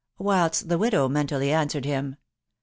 Whilst 0.17 0.67
the 0.67 0.79
widow 0.79 1.07
mentally 1.07 1.51
answered 1.51 1.85
him 1.85 2.15